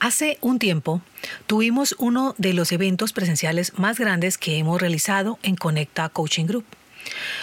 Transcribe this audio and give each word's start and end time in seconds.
Hace 0.00 0.38
un 0.40 0.58
tiempo 0.58 1.02
tuvimos 1.46 1.94
uno 1.98 2.34
de 2.38 2.54
los 2.54 2.72
eventos 2.72 3.12
presenciales 3.12 3.78
más 3.78 3.98
grandes 3.98 4.38
que 4.38 4.56
hemos 4.56 4.80
realizado 4.80 5.38
en 5.42 5.56
Conecta 5.56 6.08
Coaching 6.08 6.46
Group. 6.46 6.64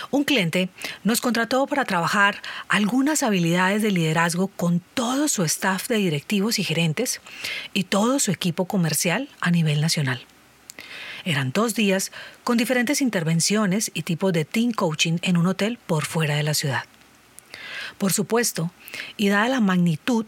Un 0.10 0.24
cliente 0.24 0.70
nos 1.04 1.22
contrató 1.22 1.68
para 1.68 1.86
trabajar 1.86 2.42
algunas 2.68 3.22
habilidades 3.22 3.84
de 3.84 3.92
liderazgo 3.92 4.48
con 4.48 4.80
todo 4.96 5.28
su 5.28 5.44
staff 5.44 5.88
de 5.88 5.98
directivos 5.98 6.58
y 6.58 6.64
gerentes 6.64 7.22
y 7.74 7.84
todo 7.84 8.18
su 8.18 8.32
equipo 8.32 8.66
comercial 8.66 9.30
a 9.40 9.52
nivel 9.52 9.80
nacional. 9.80 10.26
Eran 11.26 11.52
dos 11.52 11.76
días 11.76 12.12
con 12.44 12.58
diferentes 12.58 13.02
intervenciones 13.04 13.92
y 13.94 14.02
tipos 14.02 14.34
de 14.34 14.46
team 14.46 14.72
coaching 14.72 15.20
en 15.22 15.38
un 15.38 15.46
hotel 15.46 15.78
por 15.86 16.06
fuera 16.06 16.36
de 16.36 16.44
la 16.44 16.56
ciudad. 16.56 16.86
Por 18.00 18.14
supuesto, 18.14 18.72
y 19.16 19.30
dada 19.30 19.48
la 19.48 19.60
magnitud 19.60 20.26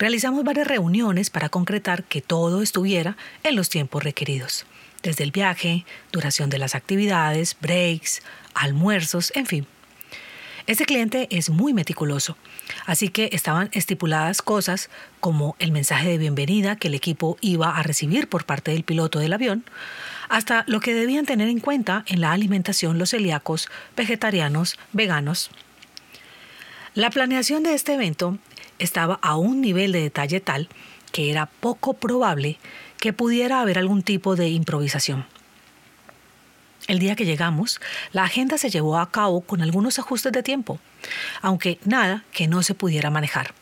realizamos 0.00 0.44
varias 0.44 0.66
reuniones 0.66 1.28
para 1.28 1.50
concretar 1.50 2.04
que 2.04 2.22
todo 2.22 2.62
estuviera 2.62 3.18
en 3.42 3.54
los 3.54 3.68
tiempos 3.68 4.02
requeridos, 4.02 4.64
desde 5.02 5.24
el 5.24 5.30
viaje, 5.30 5.84
duración 6.10 6.48
de 6.48 6.56
las 6.56 6.74
actividades, 6.74 7.54
breaks, 7.60 8.22
almuerzos, 8.54 9.30
en 9.36 9.44
fin. 9.44 9.66
Este 10.66 10.86
cliente 10.86 11.28
es 11.30 11.50
muy 11.50 11.74
meticuloso, 11.74 12.38
así 12.86 13.10
que 13.10 13.28
estaban 13.32 13.68
estipuladas 13.72 14.40
cosas 14.40 14.88
como 15.20 15.54
el 15.58 15.70
mensaje 15.70 16.08
de 16.08 16.18
bienvenida 16.18 16.76
que 16.76 16.88
el 16.88 16.94
equipo 16.94 17.36
iba 17.42 17.76
a 17.76 17.82
recibir 17.82 18.26
por 18.26 18.46
parte 18.46 18.70
del 18.70 18.84
piloto 18.84 19.18
del 19.18 19.34
avión, 19.34 19.64
hasta 20.30 20.64
lo 20.66 20.80
que 20.80 20.94
debían 20.94 21.26
tener 21.26 21.48
en 21.48 21.60
cuenta 21.60 22.04
en 22.06 22.22
la 22.22 22.32
alimentación 22.32 22.98
los 22.98 23.10
celíacos, 23.10 23.68
vegetarianos, 23.96 24.78
veganos. 24.92 25.50
La 26.94 27.10
planeación 27.10 27.62
de 27.62 27.74
este 27.74 27.94
evento 27.94 28.38
estaba 28.80 29.20
a 29.22 29.36
un 29.36 29.60
nivel 29.60 29.92
de 29.92 30.02
detalle 30.02 30.40
tal 30.40 30.68
que 31.12 31.30
era 31.30 31.46
poco 31.46 31.94
probable 31.94 32.58
que 32.98 33.12
pudiera 33.12 33.60
haber 33.60 33.78
algún 33.78 34.02
tipo 34.02 34.36
de 34.36 34.48
improvisación. 34.48 35.26
El 36.86 36.98
día 36.98 37.14
que 37.14 37.24
llegamos, 37.24 37.80
la 38.12 38.24
agenda 38.24 38.58
se 38.58 38.70
llevó 38.70 38.98
a 38.98 39.10
cabo 39.10 39.42
con 39.42 39.62
algunos 39.62 39.98
ajustes 39.98 40.32
de 40.32 40.42
tiempo, 40.42 40.80
aunque 41.40 41.78
nada 41.84 42.24
que 42.32 42.48
no 42.48 42.62
se 42.62 42.74
pudiera 42.74 43.10
manejar. 43.10 43.54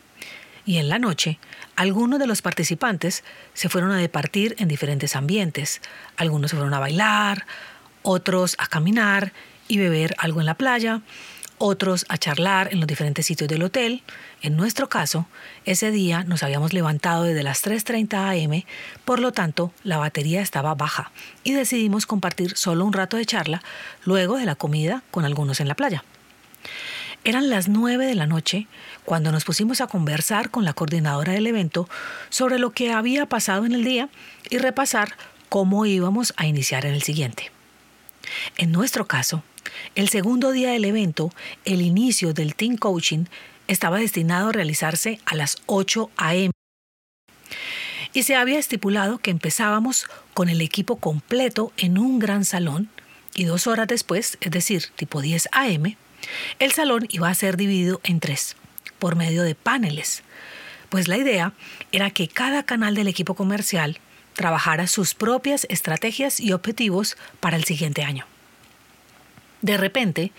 Y 0.65 0.79
en 0.79 0.89
la 0.89 0.99
noche, 0.99 1.39
algunos 1.77 2.19
de 2.19 2.27
los 2.27 2.43
participantes 2.43 3.25
se 3.55 3.69
fueron 3.69 3.91
a 3.91 3.97
departir 3.97 4.55
en 4.59 4.69
diferentes 4.69 5.17
ambientes. 5.17 5.81
Algunos 6.17 6.51
se 6.51 6.57
fueron 6.57 6.75
a 6.75 6.79
bailar, 6.79 7.47
otros 8.03 8.55
a 8.59 8.67
caminar 8.67 9.33
y 9.67 9.79
beber 9.79 10.15
algo 10.19 10.41
en 10.41 10.47
la 10.47 10.55
playa, 10.55 11.03
otros 11.59 12.07
a 12.09 12.19
charlar 12.19 12.69
en 12.73 12.81
los 12.81 12.87
diferentes 12.87 13.27
sitios 13.27 13.49
del 13.49 13.63
hotel. 13.63 14.03
En 14.43 14.57
nuestro 14.57 14.89
caso, 14.89 15.27
ese 15.65 15.91
día 15.91 16.25
nos 16.25 16.43
habíamos 16.43 16.73
levantado 16.73 17.25
desde 17.25 17.43
las 17.43 17.65
3.30 17.65 18.45
am, 18.45 18.63
por 19.05 19.21
lo 19.21 19.33
tanto, 19.33 19.73
la 19.85 19.99
batería 19.99 20.41
estaba 20.41 20.75
baja 20.75 21.11
y 21.45 21.53
decidimos 21.53 22.07
compartir 22.07 22.57
solo 22.57 22.85
un 22.85 22.93
rato 22.93 23.17
de 23.17 23.27
charla 23.27 23.63
luego 24.05 24.37
de 24.37 24.47
la 24.47 24.55
comida 24.55 25.03
con 25.11 25.25
algunos 25.25 25.61
en 25.61 25.69
la 25.69 25.75
playa. 25.75 26.05
Eran 27.25 27.51
las 27.51 27.69
9 27.69 28.07
de 28.07 28.15
la 28.15 28.27
noche 28.27 28.67
cuando 29.05 29.33
nos 29.33 29.45
pusimos 29.45 29.81
a 29.81 29.87
conversar 29.87 30.51
con 30.51 30.65
la 30.65 30.73
coordinadora 30.73 31.33
del 31.33 31.47
evento 31.47 31.89
sobre 32.31 32.59
lo 32.59 32.71
que 32.71 32.93
había 32.93 33.27
pasado 33.27 33.67
en 33.67 33.73
el 33.73 33.85
día 33.85 34.09
y 34.51 34.59
repasar 34.59 35.17
cómo 35.49 35.85
íbamos 35.85 36.33
a 36.37 36.47
iniciar 36.47 36.87
en 36.87 36.95
el 36.95 37.03
siguiente. 37.03 37.51
En 38.57 38.73
nuestro 38.73 39.07
caso, 39.07 39.43
el 39.95 40.09
segundo 40.09 40.53
día 40.53 40.71
del 40.71 40.85
evento, 40.85 41.33
el 41.65 41.83
inicio 41.83 42.33
del 42.33 42.55
Team 42.55 42.77
Coaching, 42.77 43.25
estaba 43.67 43.99
destinado 43.99 44.49
a 44.49 44.53
realizarse 44.53 45.21
a 45.27 45.35
las 45.35 45.59
8 45.67 46.11
a.m. 46.17 46.51
Y 48.13 48.23
se 48.23 48.35
había 48.35 48.59
estipulado 48.59 49.19
que 49.19 49.31
empezábamos 49.31 50.07
con 50.35 50.49
el 50.49 50.61
equipo 50.61 50.97
completo 50.97 51.73
en 51.77 51.99
un 51.99 52.19
gran 52.19 52.45
salón 52.45 52.89
y 53.35 53.45
dos 53.45 53.67
horas 53.67 53.87
después, 53.87 54.39
es 54.41 54.51
decir, 54.51 54.87
tipo 54.97 55.21
10 55.21 55.49
a.m., 55.53 55.97
el 56.59 56.73
salón 56.73 57.07
iba 57.11 57.29
a 57.29 57.35
ser 57.35 57.57
dividido 57.57 58.01
en 58.03 58.21
tres, 58.21 58.57
por 58.99 59.15
medio 59.15 59.43
de 59.43 59.55
paneles. 59.55 60.23
Pues 60.89 61.07
la 61.07 61.17
idea 61.17 61.53
era 61.93 62.11
que 62.11 62.29
cada 62.29 62.65
canal 62.65 62.95
del 62.95 63.09
equipo 63.09 63.35
comercial 63.35 64.01
trabajara 64.35 64.87
sus 64.87 65.15
propias 65.15 65.67
estrategias 65.69 66.41
y 66.41 66.53
objetivos 66.53 67.17
para 67.41 67.57
el 67.57 67.65
siguiente 67.65 68.03
año. 68.03 68.27
De 69.61 69.77
repente, 69.77 70.33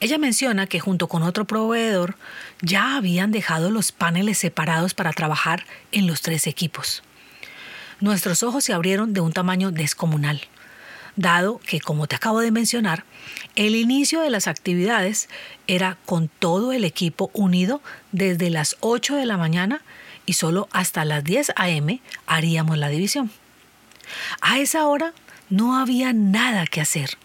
ella 0.00 0.18
menciona 0.18 0.66
que 0.66 0.80
junto 0.80 1.08
con 1.08 1.22
otro 1.22 1.46
proveedor 1.46 2.16
ya 2.60 2.96
habían 2.96 3.32
dejado 3.32 3.70
los 3.70 3.92
paneles 3.92 4.38
separados 4.38 4.92
para 4.92 5.12
trabajar 5.12 5.64
en 5.90 6.06
los 6.06 6.20
tres 6.20 6.46
equipos. 6.46 7.02
Nuestros 8.00 8.42
ojos 8.42 8.64
se 8.64 8.74
abrieron 8.74 9.14
de 9.14 9.20
un 9.20 9.32
tamaño 9.32 9.70
descomunal, 9.70 10.42
dado 11.16 11.58
que, 11.66 11.80
como 11.80 12.06
te 12.06 12.16
acabo 12.16 12.40
de 12.40 12.52
mencionar, 12.52 13.04
el 13.56 13.74
inicio 13.74 14.20
de 14.20 14.30
las 14.30 14.46
actividades 14.46 15.28
era 15.66 15.96
con 16.04 16.28
todo 16.28 16.72
el 16.72 16.84
equipo 16.84 17.30
unido 17.32 17.80
desde 18.12 18.50
las 18.50 18.76
8 18.80 19.16
de 19.16 19.26
la 19.26 19.38
mañana 19.38 19.80
y 20.26 20.34
solo 20.34 20.68
hasta 20.72 21.06
las 21.06 21.24
10 21.24 21.52
a.m. 21.56 22.00
haríamos 22.26 22.76
la 22.76 22.88
división. 22.88 23.30
A 24.42 24.58
esa 24.58 24.86
hora 24.86 25.14
no 25.48 25.76
había 25.76 26.12
nada 26.12 26.66
que 26.66 26.82
hacer 26.82 27.16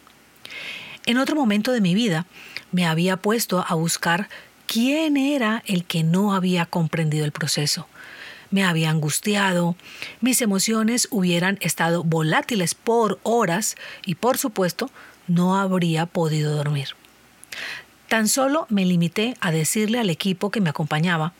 en 1.06 1.18
otro 1.18 1.36
momento 1.36 1.72
de 1.72 1.82
mi 1.82 1.96
vida 1.96 2.26
me 2.72 2.86
había 2.86 3.18
puesto 3.18 3.66
a 3.68 3.76
buscar 3.76 4.30
quién 4.66 5.18
era 5.18 5.64
el 5.66 5.86
que 5.86 6.04
no 6.04 6.34
había 6.34 6.66
comprendido 6.66 7.26
el 7.26 7.32
proceso. 7.32 7.88
Me 8.52 8.64
había 8.64 8.90
angustiado, 8.90 9.76
mis 10.22 10.42
emociones 10.42 11.08
hubieran 11.12 11.58
estado 11.62 12.04
volátiles 12.04 12.76
por 12.76 13.20
horas 13.24 13.76
y 14.06 14.16
por 14.16 14.38
supuesto 14.38 14.90
no 15.28 15.58
habría 15.58 16.06
podido 16.06 16.56
dormir. 16.56 16.90
Tan 18.08 18.28
solo 18.28 18.68
me 18.70 18.86
limité 18.86 19.36
a 19.42 19.52
decirle 19.52 20.00
al 20.00 20.10
equipo 20.10 20.52
que 20.52 20.62
me 20.62 20.70
acompañaba 20.70 21.34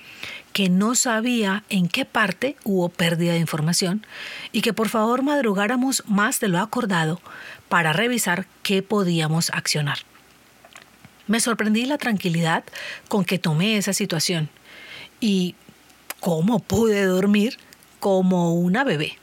que 0.54 0.70
no 0.70 0.96
sabía 0.96 1.64
en 1.70 1.88
qué 1.88 2.06
parte 2.06 2.56
hubo 2.64 2.90
pérdida 2.90 3.34
de 3.34 3.40
información 3.40 4.06
y 4.52 4.62
que 4.62 4.72
por 4.72 4.88
favor 4.88 5.24
madrugáramos 5.24 6.04
más 6.08 6.40
de 6.40 6.48
lo 6.48 6.60
acordado 6.60 7.20
para 7.70 7.92
revisar 7.92 8.46
qué 8.62 8.84
podíamos 8.84 9.50
accionar. 9.50 10.00
Me 11.26 11.40
sorprendí 11.40 11.86
la 11.86 11.98
tranquilidad 11.98 12.64
con 13.08 13.26
que 13.26 13.40
tomé 13.40 13.78
esa 13.78 13.94
situación 13.94 14.50
y 15.20 15.56
cómo 16.20 16.60
pude 16.60 17.04
dormir 17.06 17.58
como 18.00 18.54
una 18.54 18.84
bebé. 18.84 19.18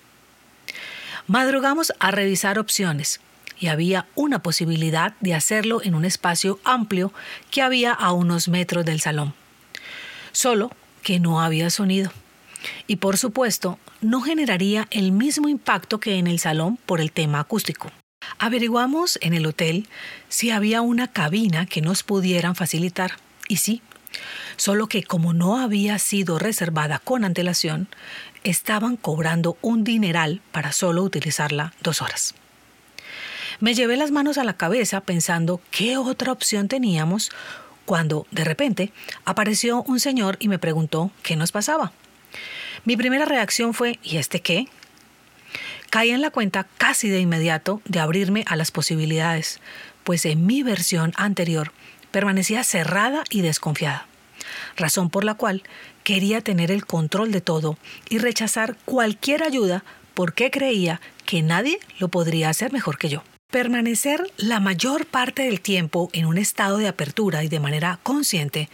Madrugamos 1.26 1.92
a 2.00 2.10
revisar 2.10 2.58
opciones 2.58 3.20
y 3.58 3.68
había 3.68 4.06
una 4.14 4.42
posibilidad 4.42 5.14
de 5.20 5.34
hacerlo 5.34 5.80
en 5.82 5.94
un 5.94 6.04
espacio 6.04 6.58
amplio 6.64 7.12
que 7.50 7.62
había 7.62 7.92
a 7.92 8.12
unos 8.12 8.48
metros 8.48 8.84
del 8.84 9.00
salón. 9.00 9.34
Solo 10.32 10.70
que 11.02 11.20
no 11.20 11.40
había 11.40 11.70
sonido. 11.70 12.12
Y 12.86 12.96
por 12.96 13.16
supuesto, 13.16 13.78
no 14.00 14.20
generaría 14.20 14.86
el 14.90 15.12
mismo 15.12 15.48
impacto 15.48 16.00
que 16.00 16.16
en 16.16 16.26
el 16.26 16.38
salón 16.38 16.78
por 16.86 17.00
el 17.00 17.12
tema 17.12 17.40
acústico. 17.40 17.90
Averiguamos 18.38 19.18
en 19.22 19.34
el 19.34 19.46
hotel 19.46 19.88
si 20.28 20.50
había 20.50 20.82
una 20.82 21.08
cabina 21.08 21.66
que 21.66 21.80
nos 21.80 22.02
pudieran 22.02 22.54
facilitar. 22.54 23.12
Y 23.48 23.56
sí, 23.56 23.82
solo 24.56 24.88
que 24.88 25.02
como 25.02 25.32
no 25.32 25.58
había 25.58 25.98
sido 25.98 26.38
reservada 26.38 26.98
con 26.98 27.24
antelación, 27.24 27.88
estaban 28.44 28.96
cobrando 28.96 29.56
un 29.62 29.84
dineral 29.84 30.40
para 30.52 30.72
solo 30.72 31.02
utilizarla 31.02 31.72
dos 31.82 32.02
horas. 32.02 32.34
Me 33.58 33.74
llevé 33.74 33.96
las 33.96 34.10
manos 34.10 34.38
a 34.38 34.44
la 34.44 34.56
cabeza 34.56 35.02
pensando 35.02 35.60
qué 35.70 35.98
otra 35.98 36.32
opción 36.32 36.68
teníamos 36.68 37.30
cuando, 37.90 38.24
de 38.30 38.44
repente, 38.44 38.92
apareció 39.24 39.82
un 39.82 39.98
señor 39.98 40.36
y 40.38 40.46
me 40.46 40.60
preguntó 40.60 41.10
qué 41.24 41.34
nos 41.34 41.50
pasaba. 41.50 41.90
Mi 42.84 42.96
primera 42.96 43.24
reacción 43.24 43.74
fue 43.74 43.98
¿y 44.04 44.18
este 44.18 44.38
qué? 44.38 44.68
Caí 45.90 46.10
en 46.10 46.20
la 46.20 46.30
cuenta 46.30 46.68
casi 46.78 47.08
de 47.08 47.18
inmediato 47.18 47.82
de 47.86 47.98
abrirme 47.98 48.44
a 48.46 48.54
las 48.54 48.70
posibilidades, 48.70 49.58
pues 50.04 50.24
en 50.24 50.46
mi 50.46 50.62
versión 50.62 51.12
anterior 51.16 51.72
permanecía 52.12 52.62
cerrada 52.62 53.24
y 53.28 53.40
desconfiada. 53.40 54.06
razón 54.76 55.10
por 55.10 55.24
la 55.24 55.34
cual 55.34 55.64
quería 56.04 56.42
tener 56.42 56.70
el 56.70 56.86
control 56.86 57.32
de 57.32 57.40
todo 57.40 57.76
y 58.08 58.18
rechazar 58.18 58.76
cualquier 58.84 59.42
ayuda 59.42 59.82
porque 60.14 60.52
creía 60.52 61.00
que 61.26 61.42
nadie 61.42 61.80
lo 61.98 62.06
podría 62.06 62.50
hacer 62.50 62.72
mejor 62.72 62.98
que 62.98 63.08
yo. 63.08 63.24
Permanecer 63.50 64.32
la 64.36 64.60
mayor 64.60 65.06
parte 65.06 65.42
del 65.42 65.60
tiempo 65.60 66.08
en 66.12 66.26
un 66.26 66.38
estado 66.38 66.78
de 66.78 66.86
apertura 66.86 67.42
y 67.42 67.48
de 67.48 67.58
manera 67.58 67.98
consciente 68.04 68.68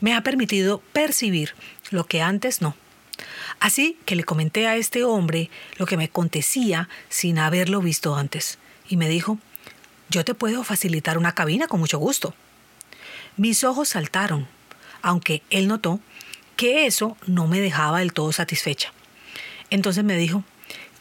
me 0.00 0.14
ha 0.14 0.22
permitido 0.22 0.80
percibir 0.92 1.54
lo 1.90 2.06
que 2.06 2.22
antes 2.22 2.62
no. 2.62 2.76
Así 3.58 3.98
que 4.04 4.14
le 4.14 4.22
comenté 4.22 4.68
a 4.68 4.76
este 4.76 5.02
hombre 5.02 5.50
lo 5.78 5.86
que 5.86 5.96
me 5.96 6.04
acontecía 6.04 6.88
sin 7.08 7.40
haberlo 7.40 7.80
visto 7.80 8.14
antes, 8.14 8.58
y 8.88 8.96
me 8.96 9.08
dijo, 9.08 9.38
yo 10.10 10.24
te 10.24 10.34
puedo 10.34 10.62
facilitar 10.62 11.18
una 11.18 11.34
cabina 11.34 11.66
con 11.66 11.80
mucho 11.80 11.98
gusto. 11.98 12.32
Mis 13.36 13.64
ojos 13.64 13.88
saltaron, 13.88 14.46
aunque 15.02 15.42
él 15.50 15.66
notó 15.66 15.98
que 16.54 16.86
eso 16.86 17.16
no 17.26 17.48
me 17.48 17.60
dejaba 17.60 17.98
del 17.98 18.12
todo 18.12 18.30
satisfecha. 18.30 18.92
Entonces 19.70 20.04
me 20.04 20.16
dijo, 20.16 20.44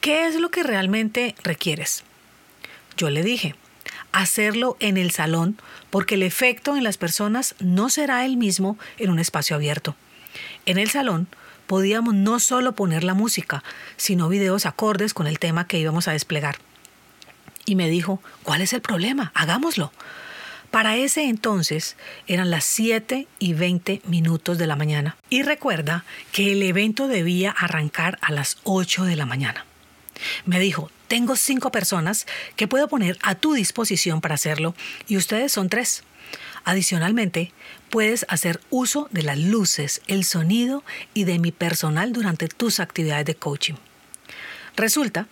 ¿qué 0.02 0.26
es 0.26 0.36
lo 0.36 0.50
que 0.50 0.64
realmente 0.64 1.36
requieres? 1.44 2.04
Yo 3.00 3.10
le 3.10 3.24
dije, 3.24 3.56
hacerlo 4.12 4.76
en 4.82 4.98
el 4.98 5.12
salón 5.12 5.58
porque 5.90 6.16
el 6.16 6.24
efecto 6.24 6.76
en 6.76 6.84
las 6.84 6.98
personas 6.98 7.56
no 7.60 7.90
será 7.90 8.26
el 8.26 8.36
mismo 8.36 8.78
en 8.98 9.10
un 9.10 9.20
espacio 9.20 9.56
abierto. 9.56 9.96
En 10.66 10.78
el 10.78 10.90
salón 10.90 11.30
podíamos 11.66 12.14
no 12.14 12.42
solo 12.42 12.74
poner 12.74 13.06
la 13.06 13.14
música, 13.14 13.64
sino 13.96 14.28
videos 14.28 14.66
acordes 14.66 15.14
con 15.14 15.28
el 15.28 15.40
tema 15.40 15.66
que 15.66 15.80
íbamos 15.80 16.10
a 16.10 16.12
desplegar. 16.12 16.58
Y 17.66 17.76
me 17.76 17.90
dijo, 17.90 18.22
¿cuál 18.44 18.60
es 18.60 18.74
el 18.74 18.82
problema? 18.82 19.32
Hagámoslo. 19.34 19.94
Para 20.70 20.98
ese 20.98 21.24
entonces 21.30 21.96
eran 22.28 22.52
las 22.52 22.66
7 22.66 23.30
y 23.40 23.54
20 23.54 24.02
minutos 24.08 24.58
de 24.58 24.68
la 24.68 24.76
mañana. 24.76 25.16
Y 25.30 25.44
recuerda 25.44 26.04
que 26.34 26.52
el 26.52 26.62
evento 26.64 27.08
debía 27.08 27.52
arrancar 27.52 28.20
a 28.22 28.34
las 28.34 28.58
8 28.66 29.06
de 29.06 29.16
la 29.16 29.26
mañana. 29.26 29.66
Me 30.46 30.60
dijo, 30.60 30.92
tengo 31.08 31.36
cinco 31.36 31.72
personas 31.72 32.28
que 32.56 32.68
puedo 32.68 32.88
poner 32.88 33.18
a 33.22 33.36
tu 33.36 33.54
disposición 33.54 34.22
para 34.22 34.36
hacerlo 34.36 34.76
y 35.08 35.18
ustedes 35.18 35.52
son 35.52 35.70
tres. 35.70 36.04
Adicionalmente, 36.64 37.52
puedes 37.90 38.26
hacer 38.30 38.62
uso 38.70 39.08
de 39.12 39.24
las 39.24 39.38
luces, 39.38 40.02
el 40.08 40.24
sonido 40.24 40.84
y 41.14 41.24
de 41.24 41.40
mi 41.40 41.52
personal 41.52 42.14
durante 42.14 42.48
tus 42.48 42.80
actividades 42.80 43.26
de 43.26 43.36
coaching. 43.36 43.76
Resulta 44.76 45.28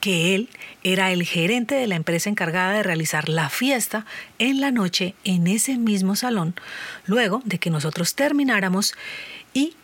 que 0.00 0.34
él 0.34 0.48
era 0.82 1.12
el 1.12 1.22
gerente 1.22 1.76
de 1.76 1.86
la 1.86 1.94
empresa 1.94 2.28
encargada 2.28 2.72
de 2.72 2.82
realizar 2.82 3.28
la 3.28 3.48
fiesta 3.48 4.04
en 4.40 4.60
la 4.60 4.72
noche 4.72 5.14
en 5.22 5.46
ese 5.46 5.78
mismo 5.78 6.16
salón, 6.16 6.54
luego 7.06 7.40
de 7.44 7.58
que 7.58 7.70
nosotros 7.70 8.16
termináramos 8.16 8.94
y 9.54 9.76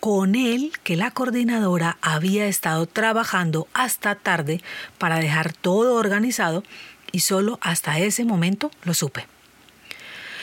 con 0.00 0.34
él 0.34 0.72
que 0.82 0.96
la 0.96 1.10
coordinadora 1.10 1.98
había 2.00 2.46
estado 2.46 2.86
trabajando 2.86 3.68
hasta 3.74 4.14
tarde 4.14 4.62
para 4.98 5.18
dejar 5.18 5.52
todo 5.52 5.94
organizado 5.94 6.64
y 7.12 7.20
solo 7.20 7.58
hasta 7.62 7.98
ese 7.98 8.24
momento 8.24 8.70
lo 8.84 8.94
supe. 8.94 9.26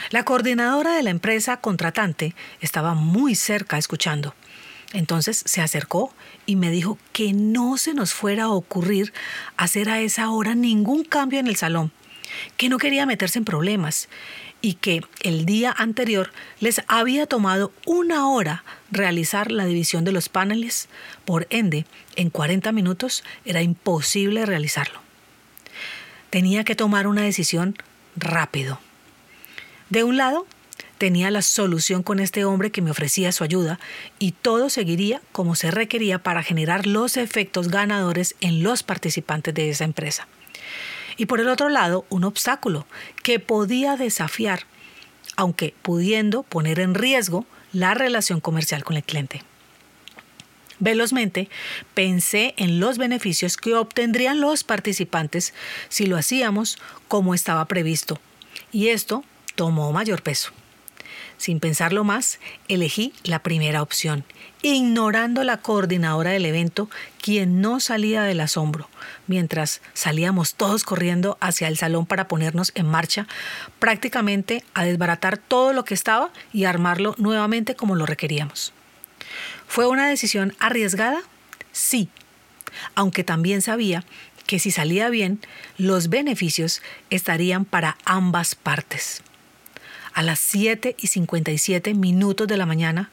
La 0.09 0.23
coordinadora 0.23 0.95
de 0.95 1.03
la 1.03 1.09
empresa 1.09 1.57
contratante 1.57 2.35
estaba 2.61 2.93
muy 2.93 3.35
cerca 3.35 3.77
escuchando. 3.77 4.35
Entonces 4.93 5.43
se 5.45 5.59
acercó 5.59 6.13
y 6.45 6.55
me 6.55 6.71
dijo 6.71 6.97
que 7.11 7.33
no 7.33 7.77
se 7.77 7.93
nos 7.93 8.13
fuera 8.13 8.45
a 8.45 8.51
ocurrir 8.51 9.11
hacer 9.57 9.89
a 9.89 9.99
esa 9.99 10.29
hora 10.29 10.55
ningún 10.55 11.03
cambio 11.03 11.39
en 11.39 11.47
el 11.47 11.57
salón, 11.57 11.91
que 12.55 12.69
no 12.69 12.77
quería 12.77 13.05
meterse 13.05 13.39
en 13.39 13.45
problemas 13.45 14.07
y 14.61 14.73
que 14.73 15.01
el 15.21 15.45
día 15.45 15.73
anterior 15.77 16.31
les 16.59 16.81
había 16.87 17.25
tomado 17.25 17.71
una 17.85 18.29
hora 18.29 18.63
realizar 18.91 19.51
la 19.51 19.65
división 19.65 20.03
de 20.03 20.11
los 20.11 20.29
paneles, 20.29 20.89
por 21.25 21.47
ende, 21.49 21.85
en 22.15 22.29
40 22.29 22.71
minutos 22.71 23.23
era 23.45 23.61
imposible 23.61 24.45
realizarlo. 24.45 24.99
Tenía 26.29 26.63
que 26.63 26.75
tomar 26.75 27.07
una 27.07 27.21
decisión 27.21 27.75
rápido. 28.15 28.79
De 29.89 30.03
un 30.03 30.17
lado, 30.17 30.45
tenía 30.97 31.31
la 31.31 31.41
solución 31.41 32.03
con 32.03 32.19
este 32.19 32.43
hombre 32.43 32.71
que 32.71 32.81
me 32.81 32.91
ofrecía 32.91 33.31
su 33.31 33.43
ayuda 33.43 33.79
y 34.19 34.31
todo 34.31 34.69
seguiría 34.69 35.21
como 35.31 35.55
se 35.55 35.71
requería 35.71 36.19
para 36.19 36.43
generar 36.43 36.87
los 36.87 37.17
efectos 37.17 37.69
ganadores 37.69 38.35
en 38.41 38.63
los 38.63 38.83
participantes 38.83 39.53
de 39.53 39.69
esa 39.69 39.85
empresa 39.85 40.27
y 41.17 41.25
por 41.25 41.39
el 41.39 41.49
otro 41.49 41.69
lado 41.69 42.05
un 42.09 42.23
obstáculo 42.23 42.85
que 43.23 43.39
podía 43.39 43.97
desafiar, 43.97 44.61
aunque 45.35 45.73
pudiendo 45.81 46.43
poner 46.43 46.79
en 46.79 46.95
riesgo 46.95 47.45
la 47.73 47.93
relación 47.93 48.39
comercial 48.39 48.83
con 48.83 48.95
el 48.95 49.03
cliente. 49.03 49.43
Velozmente 50.79 51.49
pensé 51.95 52.53
en 52.57 52.79
los 52.79 52.97
beneficios 52.99 53.57
que 53.57 53.73
obtendrían 53.73 54.39
los 54.39 54.63
participantes 54.63 55.53
si 55.89 56.05
lo 56.05 56.17
hacíamos 56.17 56.77
como 57.07 57.33
estaba 57.33 57.65
previsto, 57.65 58.19
y 58.71 58.89
esto 58.89 59.23
tomó 59.55 59.91
mayor 59.91 60.21
peso. 60.21 60.51
Sin 61.37 61.59
pensarlo 61.59 62.03
más, 62.03 62.39
elegí 62.67 63.13
la 63.23 63.39
primera 63.39 63.83
opción, 63.83 64.23
ignorando 64.63 65.43
la 65.43 65.57
coordinadora 65.57 66.31
del 66.31 66.45
evento, 66.45 66.89
quien 67.21 67.61
no 67.61 67.79
salía 67.79 68.23
del 68.23 68.41
asombro, 68.41 68.89
mientras 69.27 69.81
salíamos 69.93 70.55
todos 70.55 70.83
corriendo 70.83 71.37
hacia 71.39 71.67
el 71.67 71.77
salón 71.77 72.07
para 72.07 72.27
ponernos 72.27 72.71
en 72.73 72.87
marcha, 72.87 73.27
prácticamente 73.77 74.63
a 74.73 74.83
desbaratar 74.83 75.37
todo 75.37 75.73
lo 75.73 75.85
que 75.85 75.93
estaba 75.93 76.31
y 76.53 76.65
armarlo 76.65 77.13
nuevamente 77.19 77.75
como 77.75 77.95
lo 77.95 78.07
requeríamos. 78.07 78.73
¿Fue 79.67 79.85
una 79.85 80.07
decisión 80.07 80.55
arriesgada? 80.59 81.21
Sí, 81.71 82.09
aunque 82.95 83.23
también 83.23 83.61
sabía 83.61 84.03
que 84.47 84.59
si 84.59 84.71
salía 84.71 85.09
bien, 85.09 85.39
los 85.77 86.09
beneficios 86.09 86.81
estarían 87.09 87.65
para 87.65 87.97
ambas 88.05 88.55
partes. 88.55 89.21
A 90.17 90.23
las 90.23 90.39
7 90.39 90.95
y 90.99 91.07
57 91.09 91.93
minutos 91.93 92.47
de 92.47 92.57
la 92.57 92.65
mañana, 92.65 93.11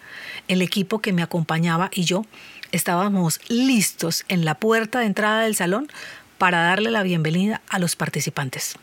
el 0.48 0.62
equipo 0.62 1.02
que 1.02 1.12
me 1.12 1.22
acompañaba 1.22 1.90
y 1.92 2.04
yo 2.04 2.24
estábamos 2.72 3.40
listos 3.48 4.24
en 4.28 4.46
la 4.46 4.54
puerta 4.54 5.00
de 5.00 5.04
entrada 5.04 5.42
del 5.42 5.54
salón 5.54 5.92
para 6.38 6.62
darle 6.62 6.90
la 6.90 7.02
bienvenida 7.02 7.60
a 7.68 7.78
los 7.78 7.94
participantes. 7.94 8.76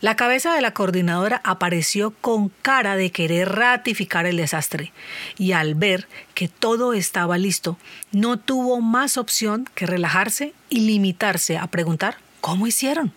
La 0.00 0.16
cabeza 0.16 0.54
de 0.54 0.62
la 0.62 0.72
coordinadora 0.72 1.42
apareció 1.44 2.12
con 2.22 2.48
cara 2.62 2.96
de 2.96 3.10
querer 3.10 3.50
ratificar 3.50 4.24
el 4.24 4.38
desastre 4.38 4.90
y 5.36 5.52
al 5.52 5.74
ver 5.74 6.08
que 6.32 6.48
todo 6.48 6.94
estaba 6.94 7.36
listo, 7.36 7.76
no 8.12 8.38
tuvo 8.38 8.80
más 8.80 9.18
opción 9.18 9.68
que 9.74 9.84
relajarse 9.84 10.54
y 10.70 10.80
limitarse 10.80 11.58
a 11.58 11.66
preguntar 11.66 12.16
¿cómo 12.40 12.66
hicieron? 12.66 13.12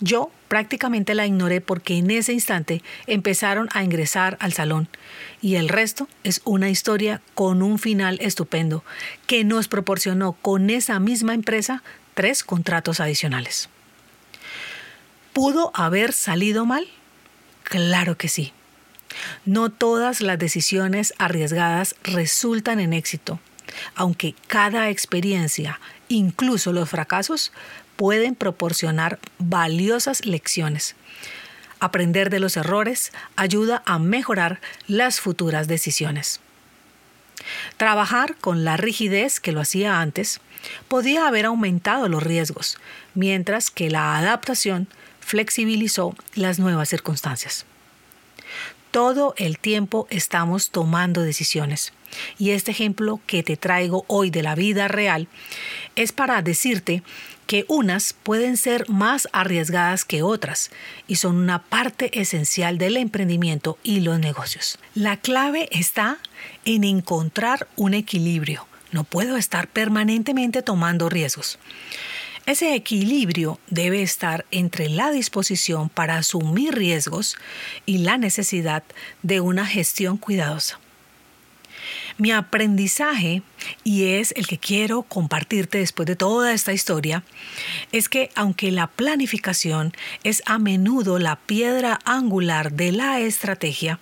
Yo 0.00 0.30
prácticamente 0.48 1.14
la 1.14 1.26
ignoré 1.26 1.60
porque 1.60 1.96
en 1.96 2.10
ese 2.10 2.32
instante 2.32 2.82
empezaron 3.06 3.68
a 3.72 3.82
ingresar 3.82 4.36
al 4.40 4.52
salón 4.52 4.88
y 5.40 5.54
el 5.54 5.68
resto 5.68 6.06
es 6.22 6.42
una 6.44 6.68
historia 6.68 7.22
con 7.34 7.62
un 7.62 7.78
final 7.78 8.18
estupendo 8.20 8.84
que 9.26 9.44
nos 9.44 9.68
proporcionó 9.68 10.32
con 10.32 10.68
esa 10.68 11.00
misma 11.00 11.32
empresa 11.32 11.82
tres 12.14 12.44
contratos 12.44 13.00
adicionales. 13.00 13.70
¿Pudo 15.32 15.70
haber 15.74 16.12
salido 16.12 16.66
mal? 16.66 16.86
Claro 17.62 18.16
que 18.16 18.28
sí. 18.28 18.52
No 19.44 19.70
todas 19.70 20.20
las 20.20 20.38
decisiones 20.38 21.14
arriesgadas 21.18 21.94
resultan 22.02 22.80
en 22.80 22.92
éxito, 22.92 23.40
aunque 23.94 24.34
cada 24.46 24.90
experiencia, 24.90 25.80
incluso 26.08 26.72
los 26.72 26.88
fracasos, 26.88 27.52
pueden 27.96 28.34
proporcionar 28.34 29.18
valiosas 29.38 30.24
lecciones. 30.24 30.94
Aprender 31.80 32.30
de 32.30 32.40
los 32.40 32.56
errores 32.56 33.12
ayuda 33.36 33.82
a 33.84 33.98
mejorar 33.98 34.60
las 34.86 35.20
futuras 35.20 35.68
decisiones. 35.68 36.40
Trabajar 37.76 38.34
con 38.36 38.64
la 38.64 38.76
rigidez 38.76 39.40
que 39.40 39.52
lo 39.52 39.60
hacía 39.60 40.00
antes 40.00 40.40
podía 40.88 41.28
haber 41.28 41.46
aumentado 41.46 42.08
los 42.08 42.22
riesgos, 42.22 42.78
mientras 43.14 43.70
que 43.70 43.90
la 43.90 44.16
adaptación 44.16 44.88
flexibilizó 45.20 46.14
las 46.34 46.58
nuevas 46.58 46.88
circunstancias. 46.88 47.66
Todo 48.90 49.34
el 49.36 49.58
tiempo 49.58 50.06
estamos 50.08 50.70
tomando 50.70 51.20
decisiones. 51.20 51.92
Y 52.38 52.50
este 52.50 52.70
ejemplo 52.70 53.20
que 53.26 53.42
te 53.42 53.56
traigo 53.56 54.04
hoy 54.06 54.30
de 54.30 54.42
la 54.42 54.54
vida 54.54 54.88
real 54.88 55.28
es 55.96 56.12
para 56.12 56.40
decirte 56.40 57.02
que 57.46 57.64
unas 57.68 58.12
pueden 58.12 58.56
ser 58.56 58.88
más 58.88 59.28
arriesgadas 59.32 60.04
que 60.04 60.22
otras 60.22 60.70
y 61.06 61.16
son 61.16 61.36
una 61.36 61.62
parte 61.62 62.20
esencial 62.20 62.78
del 62.78 62.96
emprendimiento 62.96 63.78
y 63.82 64.00
los 64.00 64.18
negocios. 64.18 64.78
La 64.94 65.16
clave 65.16 65.68
está 65.70 66.18
en 66.64 66.84
encontrar 66.84 67.68
un 67.76 67.94
equilibrio. 67.94 68.66
No 68.92 69.04
puedo 69.04 69.36
estar 69.36 69.68
permanentemente 69.68 70.62
tomando 70.62 71.08
riesgos. 71.08 71.58
Ese 72.46 72.74
equilibrio 72.74 73.58
debe 73.68 74.02
estar 74.02 74.46
entre 74.52 74.88
la 74.88 75.10
disposición 75.10 75.88
para 75.88 76.16
asumir 76.16 76.74
riesgos 76.74 77.36
y 77.86 77.98
la 77.98 78.18
necesidad 78.18 78.84
de 79.22 79.40
una 79.40 79.66
gestión 79.66 80.16
cuidadosa. 80.16 80.78
Mi 82.18 82.30
aprendizaje, 82.30 83.42
y 83.84 84.14
es 84.14 84.32
el 84.36 84.46
que 84.46 84.56
quiero 84.56 85.02
compartirte 85.02 85.78
después 85.78 86.06
de 86.06 86.16
toda 86.16 86.54
esta 86.54 86.72
historia, 86.72 87.24
es 87.92 88.08
que 88.08 88.30
aunque 88.34 88.70
la 88.70 88.86
planificación 88.86 89.92
es 90.24 90.42
a 90.46 90.58
menudo 90.58 91.18
la 91.18 91.36
piedra 91.36 91.98
angular 92.04 92.72
de 92.72 92.92
la 92.92 93.20
estrategia, 93.20 93.98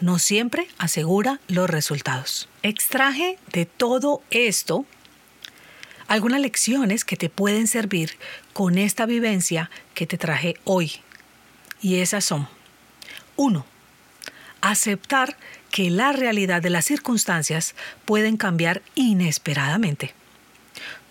no 0.00 0.20
siempre 0.20 0.68
asegura 0.78 1.40
los 1.48 1.68
resultados. 1.68 2.48
Extraje 2.62 3.38
de 3.52 3.66
todo 3.66 4.22
esto 4.30 4.86
algunas 6.08 6.40
lecciones 6.40 7.04
que 7.04 7.16
te 7.16 7.28
pueden 7.28 7.66
servir 7.66 8.12
con 8.52 8.78
esta 8.78 9.06
vivencia 9.06 9.70
que 9.94 10.06
te 10.06 10.18
traje 10.18 10.54
hoy. 10.64 10.92
Y 11.80 11.96
esas 11.96 12.24
son, 12.24 12.48
1. 13.36 13.66
Aceptar 14.66 15.36
que 15.70 15.90
la 15.90 16.10
realidad 16.10 16.60
de 16.60 16.70
las 16.70 16.86
circunstancias 16.86 17.76
pueden 18.04 18.36
cambiar 18.36 18.82
inesperadamente. 18.96 20.12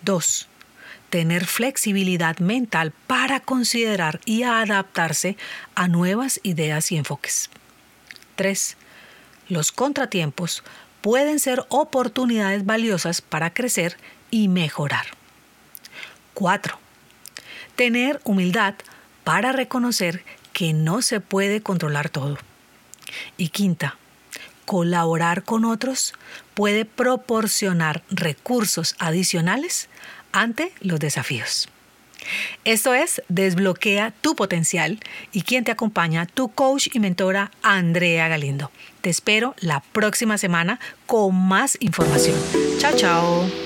2. 0.02 0.46
Tener 1.08 1.46
flexibilidad 1.46 2.36
mental 2.36 2.92
para 3.06 3.40
considerar 3.40 4.20
y 4.26 4.42
adaptarse 4.42 5.38
a 5.74 5.88
nuevas 5.88 6.38
ideas 6.42 6.92
y 6.92 6.98
enfoques. 6.98 7.48
3. 8.34 8.76
Los 9.48 9.72
contratiempos 9.72 10.62
pueden 11.00 11.38
ser 11.38 11.64
oportunidades 11.70 12.66
valiosas 12.66 13.22
para 13.22 13.54
crecer 13.54 13.96
y 14.30 14.48
mejorar. 14.48 15.06
4. 16.34 16.78
Tener 17.74 18.20
humildad 18.24 18.74
para 19.24 19.52
reconocer 19.52 20.26
que 20.52 20.74
no 20.74 21.00
se 21.00 21.20
puede 21.20 21.62
controlar 21.62 22.10
todo. 22.10 22.36
Y 23.36 23.48
quinta, 23.48 23.96
colaborar 24.64 25.44
con 25.44 25.64
otros 25.64 26.12
puede 26.54 26.84
proporcionar 26.84 28.02
recursos 28.10 28.94
adicionales 28.98 29.88
ante 30.32 30.72
los 30.80 31.00
desafíos. 31.00 31.68
Esto 32.64 32.94
es 32.94 33.22
Desbloquea 33.28 34.12
tu 34.20 34.34
potencial 34.34 34.98
y 35.32 35.42
quien 35.42 35.64
te 35.64 35.70
acompaña, 35.70 36.26
tu 36.26 36.48
coach 36.48 36.88
y 36.92 36.98
mentora 36.98 37.50
Andrea 37.62 38.28
Galindo. 38.28 38.70
Te 39.00 39.10
espero 39.10 39.54
la 39.60 39.80
próxima 39.92 40.36
semana 40.36 40.80
con 41.06 41.34
más 41.34 41.78
información. 41.80 42.36
Chao, 42.78 42.96
chao. 42.96 43.65